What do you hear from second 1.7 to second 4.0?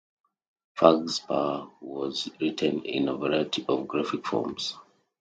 was written in a variety of